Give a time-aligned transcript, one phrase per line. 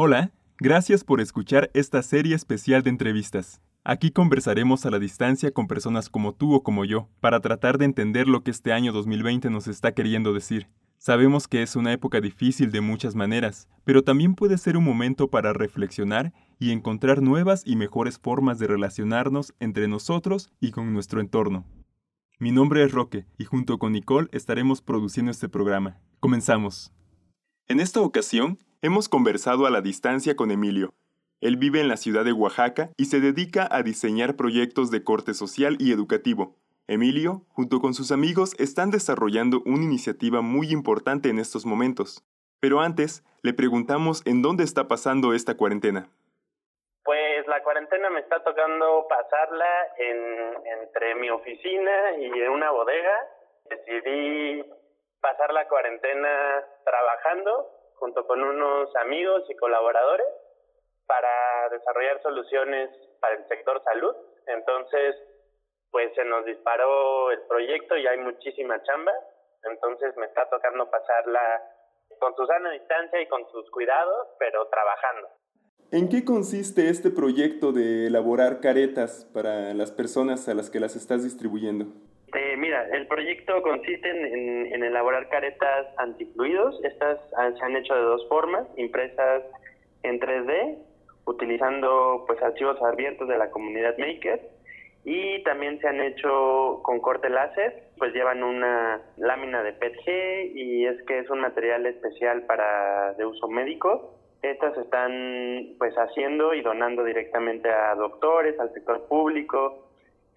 [0.00, 3.60] Hola, gracias por escuchar esta serie especial de entrevistas.
[3.82, 7.86] Aquí conversaremos a la distancia con personas como tú o como yo, para tratar de
[7.86, 10.68] entender lo que este año 2020 nos está queriendo decir.
[10.98, 15.30] Sabemos que es una época difícil de muchas maneras, pero también puede ser un momento
[15.30, 21.20] para reflexionar y encontrar nuevas y mejores formas de relacionarnos entre nosotros y con nuestro
[21.20, 21.66] entorno.
[22.38, 25.98] Mi nombre es Roque y junto con Nicole estaremos produciendo este programa.
[26.20, 26.92] Comenzamos.
[27.66, 30.94] En esta ocasión, hemos conversado a la distancia con Emilio.
[31.40, 35.34] Él vive en la ciudad de Oaxaca y se dedica a diseñar proyectos de corte
[35.34, 36.56] social y educativo.
[36.86, 42.24] Emilio, junto con sus amigos, están desarrollando una iniciativa muy importante en estos momentos.
[42.60, 46.08] Pero antes, le preguntamos en dónde está pasando esta cuarentena.
[47.04, 49.66] Pues la cuarentena me está tocando pasarla
[49.98, 53.28] entre mi oficina y en una bodega.
[53.70, 54.64] Decidí
[55.20, 60.26] pasar la cuarentena trabajando junto con unos amigos y colaboradores
[61.06, 62.90] para desarrollar soluciones
[63.20, 64.14] para el sector salud.
[64.46, 65.16] Entonces,
[65.90, 69.12] pues se nos disparó el proyecto y hay muchísima chamba.
[69.64, 71.40] Entonces me está tocando pasarla
[72.20, 75.28] con su sana distancia y con sus cuidados, pero trabajando.
[75.90, 80.96] ¿En qué consiste este proyecto de elaborar caretas para las personas a las que las
[80.96, 81.86] estás distribuyendo?
[82.58, 86.82] Mira, el proyecto consiste en, elaborar caretas antifluidos.
[86.84, 87.18] Estas
[87.56, 89.44] se han hecho de dos formas, impresas
[90.02, 90.78] en 3D,
[91.24, 94.40] utilizando pues archivos abiertos de la comunidad Maker
[95.04, 100.86] y también se han hecho con corte láser, pues llevan una lámina de PETG y
[100.86, 104.14] es que es un material especial para de uso médico.
[104.42, 109.87] Estas están pues haciendo y donando directamente a doctores, al sector público,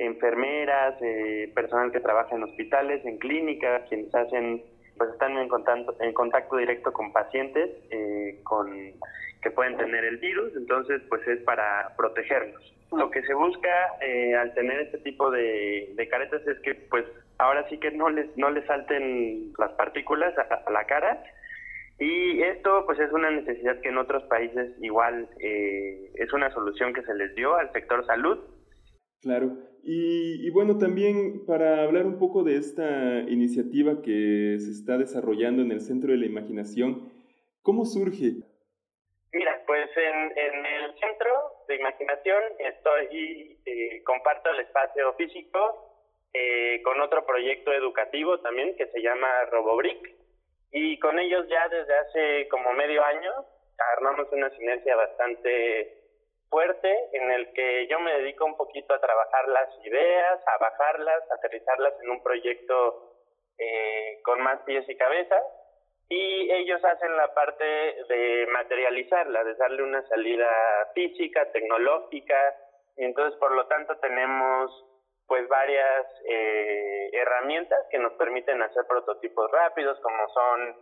[0.02, 4.64] enfermeras, eh, personal que trabaja en hospitales, en clínicas, quienes hacen,
[4.98, 8.94] pues están en contacto, en contacto directo con pacientes eh, con,
[9.42, 12.74] que pueden tener el virus, entonces pues es para protegerlos.
[12.92, 13.70] Lo que se busca
[14.02, 17.06] eh, al tener este tipo de, caretas es que pues
[17.38, 21.24] ahora sí que no les, no les salten las partículas a, la cara,
[22.00, 27.04] y esto pues es una necesidad que en otros países igual es una solución que
[27.04, 28.40] se les dio al sector salud.
[29.22, 29.71] Claro.
[29.84, 35.72] Y, bueno, también para hablar un poco de esta iniciativa que se está desarrollando en
[35.72, 37.12] el Centro de la Imaginación,
[37.64, 38.44] ¿cómo surge?
[39.34, 41.32] Mira, pues en, el Centro
[41.68, 45.92] de Imaginación estoy, eh, comparto el espacio físico
[46.34, 50.16] eh, con otro proyecto educativo también que se llama RoboBrick
[50.72, 53.32] y con ellos ya desde hace como medio año
[53.98, 56.01] armamos una sinergia bastante
[56.52, 61.32] fuerte en el que yo me dedico un poquito a trabajar las ideas, a bajarlas,
[61.32, 63.16] a aterrizarlas en un proyecto
[63.58, 65.42] eh, con más pies y cabeza.
[66.10, 70.50] Y ellos hacen la parte de materializarla, de darle una salida
[70.94, 72.56] física, tecnológica.
[72.98, 74.70] Y entonces por lo tanto tenemos
[75.28, 80.76] pues varias eh, herramientas que nos permiten hacer prototipos rápidos como son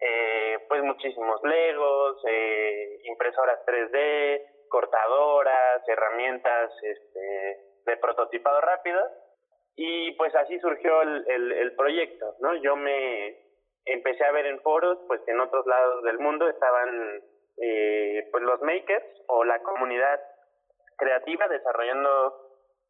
[0.00, 2.16] eh, pues muchísimos legos,
[3.04, 9.00] impresoras 3D, cortadoras, herramientas este, de prototipado rápido.
[9.76, 12.54] Y pues así surgió el, el, proyecto, ¿no?
[12.56, 13.38] Yo me
[13.84, 17.22] empecé a ver en foros, pues en otros lados del mundo estaban
[17.58, 20.20] eh, pues los makers o la comunidad
[20.96, 22.38] creativa desarrollando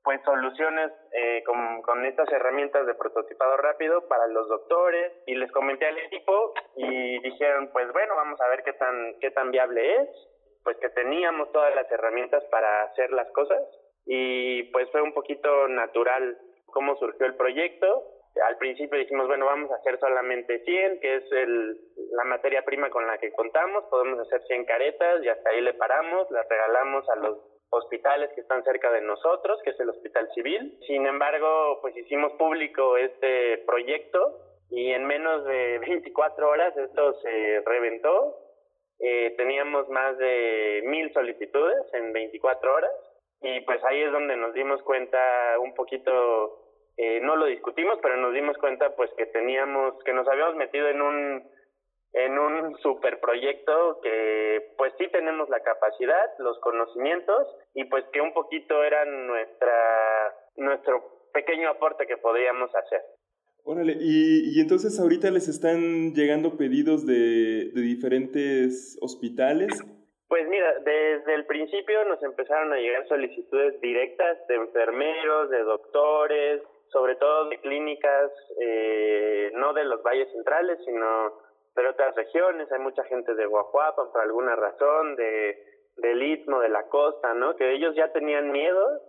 [0.03, 5.13] pues soluciones eh, con, con estas herramientas de prototipado rápido para los doctores.
[5.27, 9.31] Y les comenté al equipo y dijeron pues bueno vamos a ver qué tan qué
[9.31, 10.32] tan viable es
[10.65, 13.63] pues que teníamos todas las herramientas para hacer las cosas
[14.07, 18.05] y pues fue un poquito natural cómo surgió el proyecto.
[18.47, 21.77] Al principio dijimos, bueno, vamos a hacer solamente 100, que es el,
[22.13, 25.75] la materia prima con la que contamos, podemos hacer 100 caretas y hasta ahí le
[25.75, 27.39] paramos, las regalamos a los
[27.71, 30.79] hospitales que están cerca de nosotros, que es el Hospital Civil.
[30.87, 34.39] Sin embargo, pues hicimos público este proyecto
[34.71, 38.42] y en menos de 24 horas esto se reventó
[39.05, 42.93] eh, teníamos más de mil solicitudes en 24 horas
[43.41, 45.19] y pues ahí es donde nos dimos cuenta
[45.59, 46.61] un poquito,
[46.97, 50.89] eh, no lo discutimos, pero nos dimos cuenta pues que teníamos, que nos habíamos metido
[50.89, 51.51] en un
[52.15, 58.21] en un super proyecto que pues sí tenemos la capacidad, los conocimientos y pues que
[58.21, 63.03] un poquito era nuestra nuestro pequeño aporte que podíamos hacer.
[63.65, 69.71] Órale, y, y, entonces ahorita les están llegando pedidos de, de diferentes hospitales.
[70.27, 76.63] Pues mira, desde el principio nos empezaron a llegar solicitudes directas de enfermeros, de doctores,
[76.93, 78.31] sobre todo de clínicas,
[78.61, 81.33] eh, no de los valles centrales, sino
[81.77, 86.71] de otras regiones, hay mucha gente de Guajuapa por alguna razón, de del istmo, de
[86.71, 87.55] la costa, ¿no?
[87.57, 89.01] Que ellos ya tenían miedo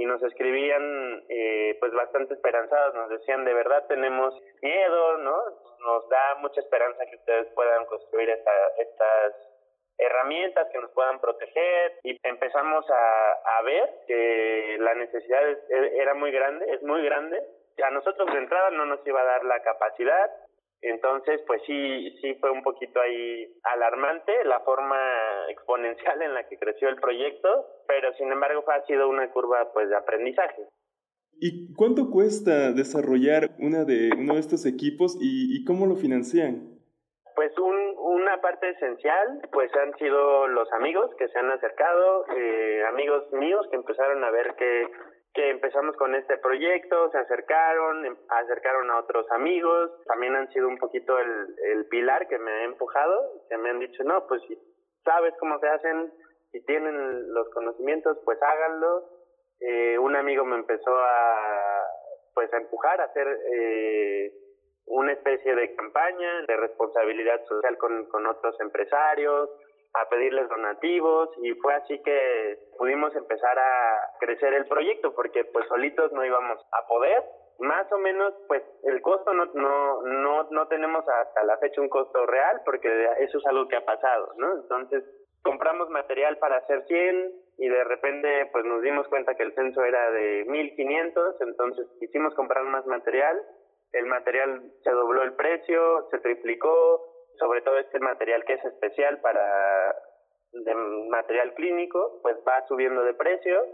[0.00, 5.36] y nos escribían eh, pues bastante esperanzados, nos decían de verdad tenemos miedo, ¿no?
[5.78, 9.34] Nos da mucha esperanza que ustedes puedan construir esta, estas
[9.98, 16.32] herramientas que nos puedan proteger y empezamos a, a ver que la necesidad era muy
[16.32, 17.38] grande, es muy grande.
[17.84, 20.30] A nosotros de entrada no nos iba a dar la capacidad,
[20.82, 24.96] entonces, pues sí, sí fue un poquito ahí alarmante la forma
[25.48, 29.88] exponencial en la que creció el proyecto, pero sin embargo ha sido una curva pues
[29.88, 30.62] de aprendizaje.
[31.42, 36.78] ¿Y cuánto cuesta desarrollar una de, uno de estos equipos y, y cómo lo financian?
[37.34, 42.82] Pues un, una parte esencial, pues han sido los amigos que se han acercado, eh,
[42.88, 44.86] amigos míos que empezaron a ver que
[45.32, 50.66] que empezamos con este proyecto, se acercaron, em, acercaron a otros amigos, también han sido
[50.68, 54.42] un poquito el, el pilar que me ha empujado, que me han dicho, no, pues
[54.48, 54.58] si
[55.04, 56.12] sabes cómo se hacen,
[56.52, 59.04] si tienen los conocimientos, pues háganlo.
[59.60, 61.82] Eh, un amigo me empezó a,
[62.34, 64.32] pues a empujar a hacer eh,
[64.86, 69.50] una especie de campaña de responsabilidad social con, con otros empresarios,
[69.94, 75.66] a pedirles donativos y fue así que pudimos empezar a crecer el proyecto porque pues
[75.68, 77.24] solitos no íbamos a poder.
[77.58, 81.88] Más o menos pues el costo no no no no tenemos hasta la fecha un
[81.88, 82.88] costo real porque
[83.20, 85.04] eso es algo que ha pasado no entonces
[85.42, 89.84] compramos material para hacer 100 y de repente pues nos dimos cuenta que el censo
[89.84, 93.42] era de 1500 entonces quisimos comprar más material.
[93.92, 97.09] El material se dobló el precio se triplicó
[97.40, 99.96] sobre todo este material que es especial para
[100.52, 103.64] de material clínico, pues va subiendo de precio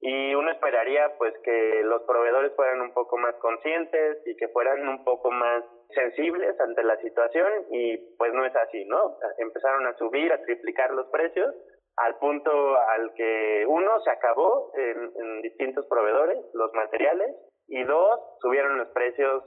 [0.00, 4.86] y uno esperaría pues que los proveedores fueran un poco más conscientes y que fueran
[4.86, 5.64] un poco más
[5.94, 9.16] sensibles ante la situación y pues no es así, ¿no?
[9.38, 11.54] Empezaron a subir, a triplicar los precios
[11.96, 17.34] al punto al que uno se acabó en, en distintos proveedores los materiales
[17.68, 19.44] y dos subieron los precios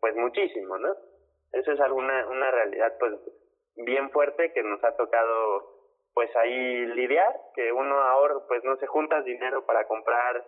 [0.00, 0.94] pues muchísimo, ¿no?
[1.52, 3.12] Eso es alguna una realidad pues
[3.76, 5.80] bien fuerte que nos ha tocado
[6.14, 10.44] pues ahí lidiar, que uno ahora pues no se junta dinero para comprar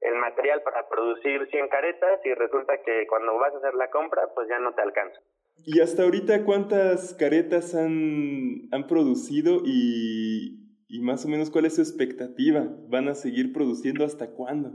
[0.00, 4.22] el material para producir 100 caretas y resulta que cuando vas a hacer la compra
[4.34, 5.18] pues ya no te alcanza.
[5.64, 11.76] ¿Y hasta ahorita cuántas caretas han, han producido y, y más o menos cuál es
[11.76, 12.66] su expectativa?
[12.88, 14.72] ¿Van a seguir produciendo hasta cuándo?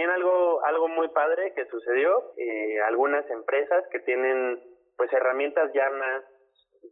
[0.00, 4.58] También algo algo muy padre que sucedió eh, algunas empresas que tienen
[4.96, 6.24] pues herramientas ya más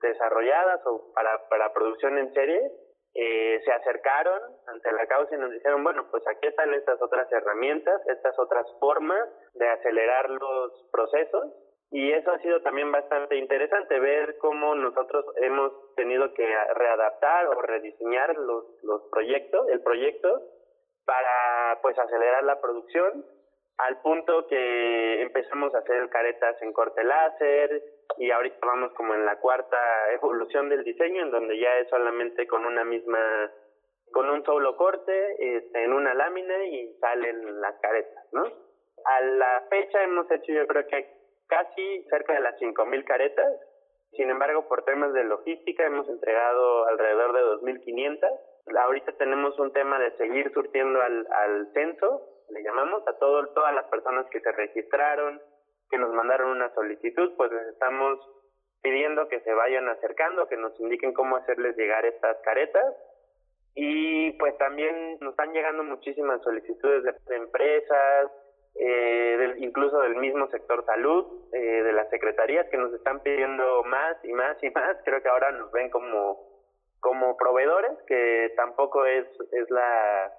[0.02, 2.60] desarrolladas o para para producción en serie
[3.14, 7.32] eh, se acercaron ante la causa y nos dijeron bueno pues aquí están estas otras
[7.32, 11.46] herramientas estas otras formas de acelerar los procesos
[11.90, 17.62] y eso ha sido también bastante interesante ver cómo nosotros hemos tenido que readaptar o
[17.62, 20.57] rediseñar los los proyectos el proyecto
[21.08, 23.24] para pues acelerar la producción
[23.78, 27.82] al punto que empezamos a hacer caretas en corte láser
[28.18, 29.78] y ahorita vamos como en la cuarta
[30.12, 33.18] evolución del diseño en donde ya es solamente con una misma
[34.12, 38.42] con un solo corte este, en una lámina y salen las caretas, ¿no?
[39.04, 41.08] A la fecha hemos hecho yo creo que
[41.46, 43.52] casi cerca de las 5000 caretas.
[44.12, 48.30] Sin embargo, por temas de logística hemos entregado alrededor de 2500
[48.76, 53.74] ahorita tenemos un tema de seguir surtiendo al, al censo, le llamamos a todo, todas
[53.74, 55.40] las personas que se registraron,
[55.90, 58.18] que nos mandaron una solicitud, pues les estamos
[58.82, 62.94] pidiendo que se vayan acercando, que nos indiquen cómo hacerles llegar estas caretas.
[63.74, 68.30] Y pues también nos están llegando muchísimas solicitudes de, empresas,
[68.74, 73.84] eh, del, incluso del mismo sector salud, eh, de las secretarías que nos están pidiendo
[73.84, 74.96] más y más y más.
[75.04, 76.47] Creo que ahora nos ven como
[77.00, 80.32] como proveedores, que tampoco es, es la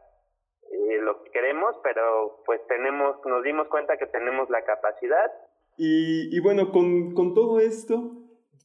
[0.72, 5.32] eh, lo que queremos, pero pues tenemos, nos dimos cuenta que tenemos la capacidad.
[5.78, 8.12] Y, y bueno, con, con todo esto,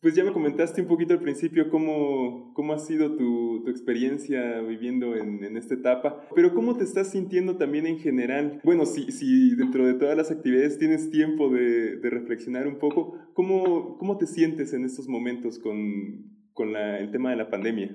[0.02, 4.60] pues ya me comentaste un poquito al principio cómo, cómo ha sido tu, tu experiencia
[4.60, 8.60] viviendo en, en, esta etapa, pero cómo te estás sintiendo también en general.
[8.64, 13.18] Bueno, si, si dentro de todas las actividades tienes tiempo de, de reflexionar un poco,
[13.32, 17.88] ¿cómo, ¿cómo te sientes en estos momentos con, con la, el tema de la pandemia?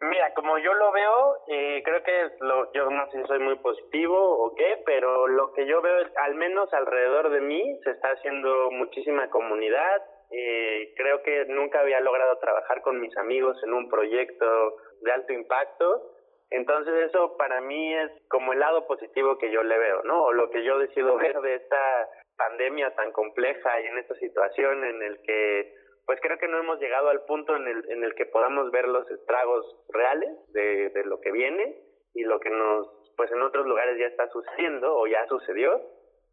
[0.00, 3.56] Mira, como yo lo veo, eh, creo que lo, yo no sé si soy muy
[3.56, 7.90] positivo o qué, pero lo que yo veo es, al menos alrededor de mí, se
[7.90, 10.02] está haciendo muchísima comunidad.
[10.30, 15.32] Eh, creo que nunca había logrado trabajar con mis amigos en un proyecto de alto
[15.32, 16.12] impacto.
[16.50, 20.22] Entonces eso para mí es como el lado positivo que yo le veo, ¿no?
[20.22, 24.84] O lo que yo decido ver de esta pandemia tan compleja y en esta situación
[24.84, 25.74] en el que
[26.08, 28.88] pues creo que no hemos llegado al punto en el, en el que podamos ver
[28.88, 31.76] los estragos reales de, lo que viene
[32.14, 35.82] y lo que nos, pues en otros lugares ya está sucediendo o ya sucedió.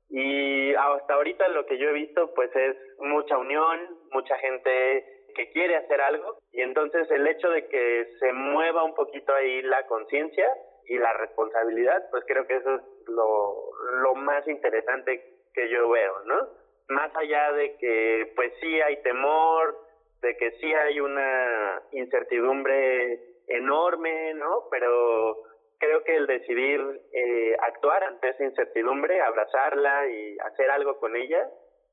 [0.10, 5.52] Y hasta ahorita lo que yo he visto pues es mucha unión, mucha gente que
[5.52, 9.86] quiere hacer algo y entonces el hecho de que se mueva un poquito ahí la
[9.88, 10.48] conciencia
[10.86, 16.65] y la responsabilidad, pues creo que eso es lo más interesante que yo veo, ¿no?
[16.90, 19.78] Más allá de que pues sí hay temor,
[20.22, 24.68] de que sí hay una incertidumbre enorme, ¿no?
[24.72, 25.38] Pero
[25.80, 26.82] creo que el decidir
[27.14, 31.50] eh, actuar ante esa incertidumbre, abrazarla y hacer algo con ella,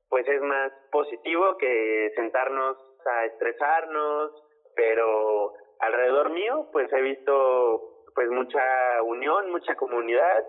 [0.09, 4.31] pues es más positivo que sentarnos a estresarnos,
[4.75, 10.45] pero alrededor mío pues he visto pues mucha unión, mucha comunidad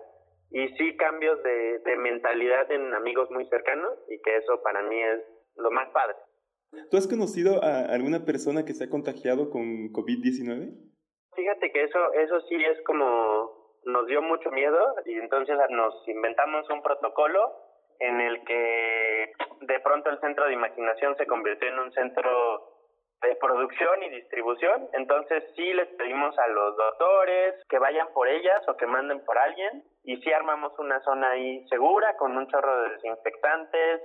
[0.54, 5.02] y sí cambios de, de mentalidad en amigos muy cercanos y que eso para mí
[5.02, 5.20] es
[5.56, 6.14] lo más padre.
[6.90, 10.70] ¿Tú has conocido a alguna persona que se ha contagiado con COVID-19?
[11.34, 16.70] Fíjate que eso, eso sí es como nos dio mucho miedo y entonces nos inventamos
[16.70, 17.52] un protocolo
[17.98, 22.73] en el que de pronto el centro de imaginación se convirtió en un centro
[23.22, 24.88] de producción y distribución.
[24.92, 29.38] Entonces sí les pedimos a los doctores que vayan por ellas o que manden por
[29.38, 34.02] alguien y sí armamos una zona ahí segura con un chorro de desinfectantes,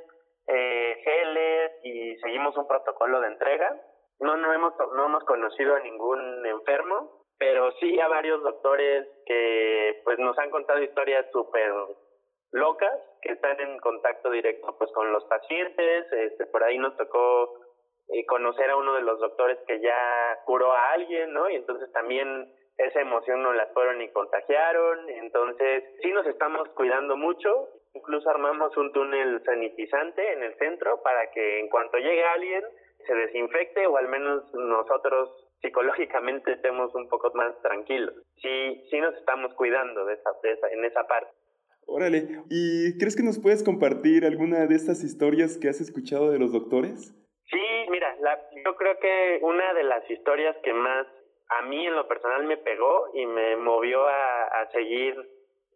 [0.47, 3.75] eh, geles y seguimos un protocolo de entrega.
[4.19, 10.01] No, no, hemos, no hemos conocido a ningún enfermo, pero sí a varios doctores que
[10.03, 11.71] pues nos han contado historias súper
[12.51, 17.68] locas, que están en contacto directo pues con los pacientes, este, por ahí nos tocó
[18.11, 21.49] eh, conocer a uno de los doctores que ya curó a alguien, ¿no?
[21.49, 27.17] Y entonces también esa emoción no las fueron y contagiaron, entonces sí nos estamos cuidando
[27.17, 32.63] mucho, incluso armamos un túnel sanitizante en el centro para que en cuanto llegue alguien
[33.05, 35.29] se desinfecte o al menos nosotros
[35.61, 38.13] psicológicamente estemos un poco más tranquilos.
[38.41, 41.31] Sí, sí nos estamos cuidando de esa, de esa, en esa parte.
[41.85, 46.39] Órale, ¿y crees que nos puedes compartir alguna de estas historias que has escuchado de
[46.39, 47.15] los doctores?
[47.89, 51.07] Mira, la, yo creo que una de las historias que más
[51.49, 55.15] a mí en lo personal me pegó y me movió a, a seguir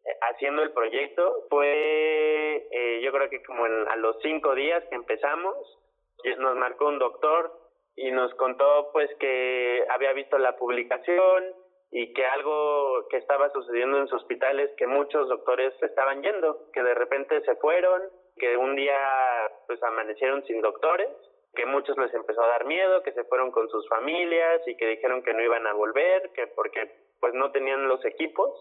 [0.06, 4.96] eh, haciendo el proyecto fue, eh, yo creo que como a los cinco días que
[4.96, 5.56] empezamos,
[6.38, 7.52] nos marcó un doctor
[7.96, 11.44] y nos contó pues que había visto la publicación
[11.92, 16.72] y que algo que estaba sucediendo en su hospital es que muchos doctores estaban yendo,
[16.72, 18.02] que de repente se fueron,
[18.38, 18.98] que un día
[19.68, 21.10] pues amanecieron sin doctores
[21.56, 24.88] que muchos les empezó a dar miedo, que se fueron con sus familias y que
[24.88, 28.52] dijeron que no iban a volver, que porque pues no tenían los equipos.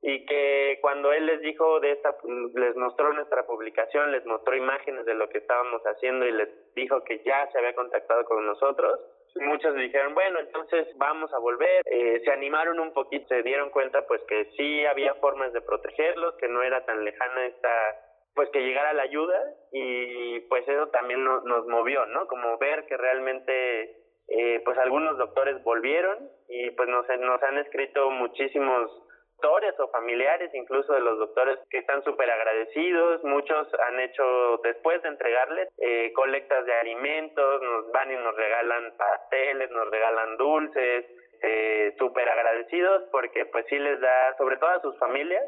[0.00, 2.16] Y que cuando él les dijo de esta
[2.54, 7.02] les mostró nuestra publicación, les mostró imágenes de lo que estábamos haciendo y les dijo
[7.02, 9.00] que ya se había contactado con nosotros,
[9.40, 14.06] muchos dijeron, bueno, entonces vamos a volver, eh, se animaron un poquito, se dieron cuenta
[14.06, 18.07] pues que sí había formas de protegerlos, que no era tan lejana esta
[18.38, 22.28] pues que llegara la ayuda y pues eso también nos, nos movió, ¿no?
[22.28, 23.96] Como ver que realmente
[24.28, 28.92] eh, pues algunos doctores volvieron y pues nos, nos han escrito muchísimos
[29.40, 35.02] doctores o familiares incluso de los doctores que están súper agradecidos, muchos han hecho después
[35.02, 41.06] de entregarles eh, colectas de alimentos, nos van y nos regalan pasteles, nos regalan dulces,
[41.42, 45.42] eh, súper agradecidos porque pues sí les da, sobre todo a sus familias,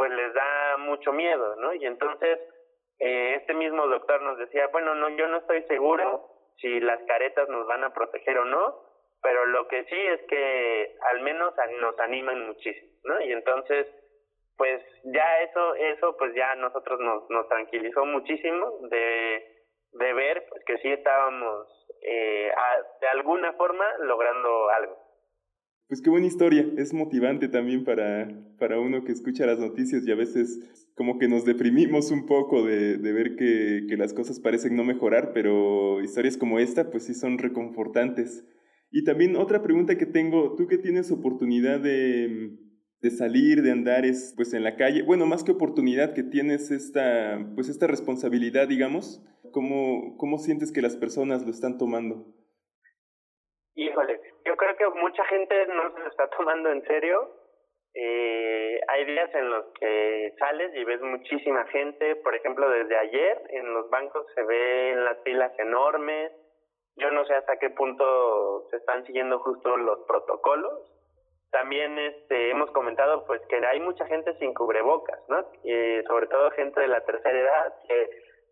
[0.00, 1.74] pues les da mucho miedo, ¿no?
[1.74, 2.38] Y entonces
[3.00, 6.26] eh, este mismo doctor nos decía, bueno, no, yo no estoy seguro
[6.56, 8.80] si las caretas nos van a proteger o no,
[9.22, 11.52] pero lo que sí es que al menos
[11.82, 13.20] nos animan muchísimo, ¿no?
[13.20, 13.88] Y entonces,
[14.56, 20.46] pues ya eso, eso pues ya a nosotros nos, nos tranquilizó muchísimo de, de ver
[20.48, 21.68] pues que sí estábamos
[22.00, 22.50] eh,
[23.02, 25.09] de alguna forma logrando algo.
[25.90, 28.28] Pues qué buena historia, es motivante también para,
[28.60, 32.64] para uno que escucha las noticias y a veces como que nos deprimimos un poco
[32.64, 37.06] de, de ver que, que, las cosas parecen no mejorar, pero historias como esta pues
[37.06, 38.46] sí son reconfortantes.
[38.92, 42.56] Y también otra pregunta que tengo, tú que tienes oportunidad de,
[43.00, 46.70] de salir, de andar es, pues en la calle, bueno, más que oportunidad que tienes
[46.70, 52.32] esta, pues esta responsabilidad, digamos, ¿cómo, cómo sientes que las personas lo están tomando?
[53.74, 57.30] Híjole, yo creo que mucha gente no se lo está tomando en serio.
[57.94, 63.42] Eh, hay días en los que sales y ves muchísima gente, por ejemplo, desde ayer
[63.50, 66.32] en los bancos se ven las filas enormes.
[66.96, 70.92] Yo no sé hasta qué punto se están siguiendo justo los protocolos.
[71.50, 75.44] También este, hemos comentado pues que hay mucha gente sin cubrebocas, ¿no?
[75.64, 78.10] Y sobre todo gente de la tercera edad que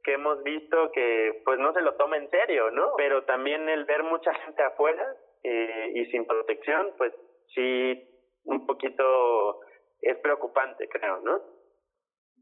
[0.08, 2.92] que hemos visto que pues no se lo toma en serio, ¿no?
[2.96, 7.12] Pero también el ver mucha gente afuera eh, y sin protección, pues
[7.54, 8.02] sí,
[8.44, 9.60] un poquito
[10.00, 11.40] es preocupante, creo, ¿no?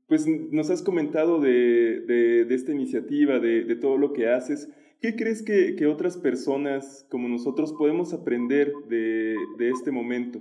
[0.09, 4.69] Pues nos has comentado de, de, esta iniciativa, de, de, todo lo que haces.
[5.01, 10.39] ¿Qué crees que, que, otras personas como nosotros podemos aprender de, de este momento?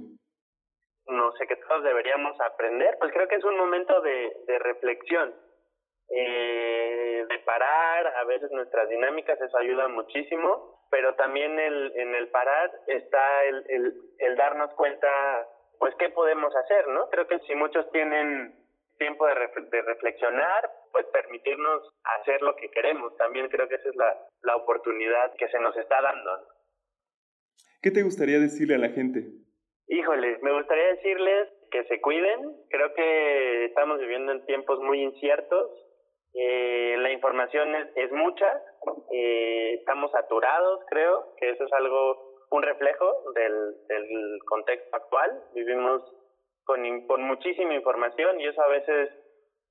[1.08, 2.96] No sé qué todos deberíamos aprender.
[3.00, 5.34] Pues creo que es un momento de, de reflexión,
[6.10, 8.08] eh, de parar.
[8.22, 13.66] A veces nuestras dinámicas, eso ayuda muchísimo pero también el, en el parar está el,
[13.68, 15.10] el, el darnos cuenta,
[15.78, 17.10] pues, qué podemos hacer, ¿no?
[17.10, 18.56] Creo que si muchos tienen
[18.98, 21.82] tiempo de, de reflexionar, pues permitirnos
[22.22, 23.14] hacer lo que queremos.
[23.18, 26.32] También creo que esa es la, la oportunidad que se nos está dando.
[27.82, 29.26] ¿Qué te gustaría decirle a la gente?
[29.90, 32.56] Híjole, me gustaría decirles que se cuiden.
[32.70, 35.72] Creo que estamos viviendo en tiempos muy inciertos.
[36.34, 38.62] Eh, la información es, es mucha,
[39.12, 45.44] eh, estamos saturados, creo, que eso es algo, un reflejo del, contexto actual.
[45.54, 46.02] Vivimos
[46.64, 49.10] con, con muchísima información y eso a veces,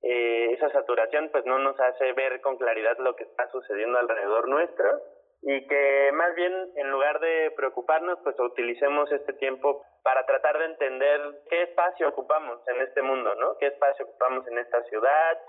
[0.01, 4.47] eh, esa saturación pues no nos hace ver con claridad lo que está sucediendo alrededor
[4.47, 5.01] nuestro
[5.41, 10.65] y que más bien en lugar de preocuparnos pues utilicemos este tiempo para tratar de
[10.65, 13.57] entender qué espacio ocupamos en este mundo, ¿no?
[13.57, 15.39] ¿Qué espacio ocupamos en esta ciudad?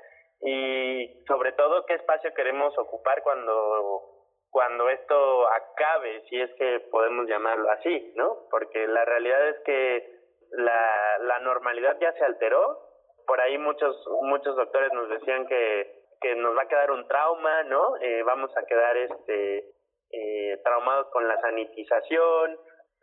[0.40, 4.12] Y sobre todo qué espacio queremos ocupar cuando
[4.56, 8.46] cuando esto acabe, si es que podemos llamarlo así, ¿no?
[8.50, 10.16] Porque la realidad es que
[10.52, 12.80] la, la normalidad ya se alteró.
[13.26, 17.64] Por ahí muchos muchos doctores nos decían que, que nos va a quedar un trauma,
[17.64, 17.96] ¿no?
[18.00, 19.74] Eh, vamos a quedar este
[20.10, 22.58] eh, traumados con la sanitización.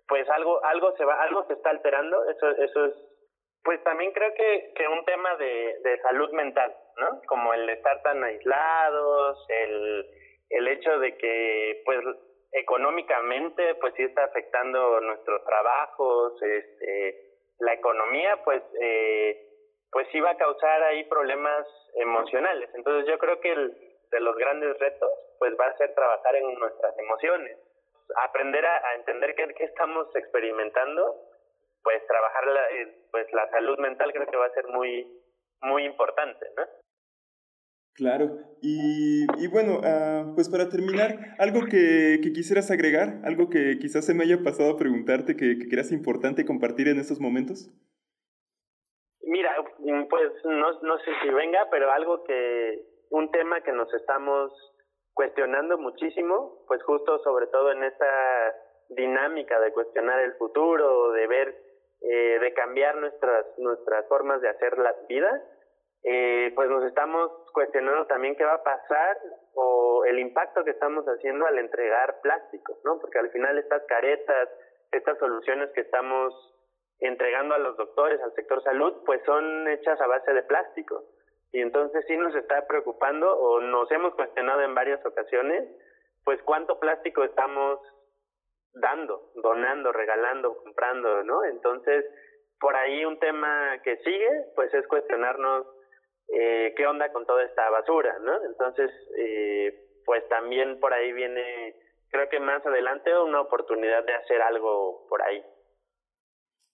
[0.07, 2.29] Pues algo algo se va algo se está alterando.
[2.29, 2.95] Eso eso es
[3.63, 7.21] pues también creo que, que un tema de, de salud mental, ¿no?
[7.27, 10.05] Como el estar tan aislados, el,
[10.49, 11.99] el hecho de que, pues,
[12.51, 19.49] económicamente, pues sí está afectando nuestros trabajos, este, la economía, pues, eh,
[19.91, 22.69] pues sí va a causar ahí problemas emocionales.
[22.75, 23.77] Entonces yo creo que el,
[24.11, 27.57] de los grandes retos, pues va a ser trabajar en nuestras emociones,
[28.23, 31.15] aprender a, entender qué, qué estamos experimentando
[31.83, 35.23] pues trabajar la, eh, pues la salud mental creo que va a ser muy
[35.61, 36.63] muy importante, ¿no?
[37.95, 43.77] Claro, y, y bueno, uh, pues para terminar, algo que, que, quisieras agregar, algo que
[43.79, 47.69] quizás se me haya pasado a preguntarte que, que creas importante compartir en estos momentos.
[49.21, 49.55] Mira,
[50.09, 54.51] pues no, no sé si venga, pero algo que, un tema que nos estamos
[55.13, 58.55] cuestionando muchísimo, pues justo sobre todo en esta
[58.89, 61.72] dinámica de cuestionar el futuro, de ver
[62.03, 65.41] eh, de cambiar nuestras, nuestras formas de hacer la vida,
[66.03, 69.17] eh, pues nos estamos cuestionando también qué va a pasar
[69.53, 72.99] o el impacto que estamos haciendo al entregar plásticos, ¿no?
[72.99, 74.49] Porque al final estas caretas,
[74.91, 76.33] estas soluciones que estamos
[76.99, 81.05] entregando a los doctores, al sector salud, pues son hechas a base de plástico.
[81.53, 85.69] Y entonces sí nos está preocupando o nos hemos cuestionado en varias ocasiones,
[86.25, 87.79] pues cuánto plástico estamos
[88.73, 91.43] dando, donando, regalando, comprando, ¿no?
[91.45, 92.05] Entonces,
[92.59, 95.67] por ahí un tema que sigue, pues es cuestionarnos
[96.29, 98.43] eh, qué onda con toda esta basura, ¿no?
[98.45, 101.75] Entonces, eh, pues también por ahí viene,
[102.09, 105.43] creo que más adelante, una oportunidad de hacer algo por ahí.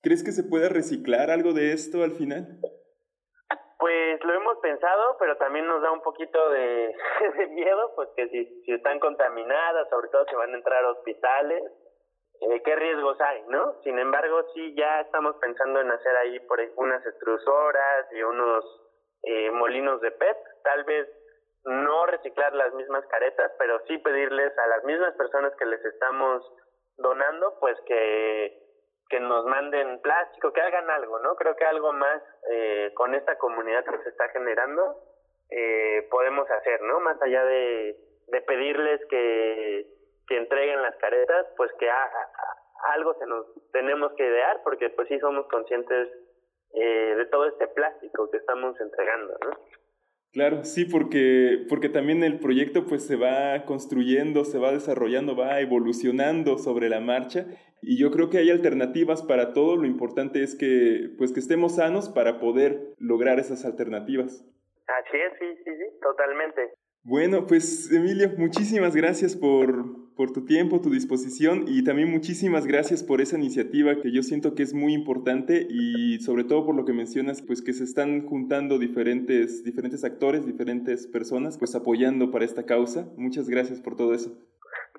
[0.01, 2.59] ¿Crees que se puede reciclar algo de esto al final?
[3.79, 6.93] Pues lo hemos pensado, pero también nos da un poquito de,
[7.37, 10.91] de miedo, pues que si, si están contaminadas, sobre todo si van a entrar a
[10.91, 11.63] hospitales,
[12.41, 13.81] eh, qué riesgos hay, ¿no?
[13.83, 18.65] Sin embargo, sí ya estamos pensando en hacer ahí por unas extrusoras y unos
[19.23, 21.07] eh, molinos de PET, tal vez
[21.65, 26.43] no reciclar las mismas caretas, pero sí pedirles a las mismas personas que les estamos
[26.97, 28.69] donando, pues que
[29.09, 31.35] que nos manden plástico, que hagan algo, ¿no?
[31.35, 32.21] Creo que algo más
[32.51, 34.97] eh, con esta comunidad que se está generando
[35.49, 36.99] eh, podemos hacer, ¿no?
[36.99, 37.97] Más allá de,
[38.27, 39.87] de pedirles que
[40.29, 41.89] que entreguen las caretas, pues que
[42.95, 46.07] algo se nos tenemos que idear, porque pues sí somos conscientes
[46.73, 49.57] eh, de todo este plástico que estamos entregando, ¿no?
[50.31, 55.59] Claro, sí, porque, porque también el proyecto pues se va construyendo, se va desarrollando, va
[55.59, 57.47] evolucionando sobre la marcha
[57.81, 61.77] y yo creo que hay alternativas para todo, lo importante es que pues que estemos
[61.77, 64.45] sanos para poder lograr esas alternativas.
[64.85, 66.73] Así es, sí, sí, sí, totalmente.
[67.03, 69.83] Bueno, pues Emilio, muchísimas gracias por,
[70.19, 74.53] por tu tiempo, tu disposición y también muchísimas gracias por esa iniciativa que yo siento
[74.53, 78.27] que es muy importante y sobre todo por lo que mencionas, pues que se están
[78.27, 83.07] juntando diferentes, diferentes actores, diferentes personas, pues apoyando para esta causa.
[83.15, 84.29] Muchas gracias por todo eso.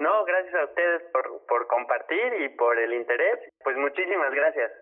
[0.01, 3.41] No, gracias a ustedes por, por compartir y por el interés.
[3.63, 4.73] Pues muchísimas gracias.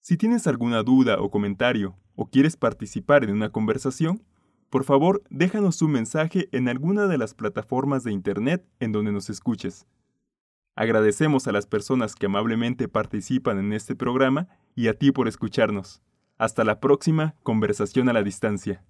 [0.00, 4.26] Si tienes alguna duda o comentario o quieres participar en una conversación,
[4.70, 9.30] por favor, déjanos un mensaje en alguna de las plataformas de Internet en donde nos
[9.30, 9.86] escuches.
[10.74, 16.02] Agradecemos a las personas que amablemente participan en este programa y a ti por escucharnos.
[16.36, 18.84] Hasta la próxima conversación a la distancia.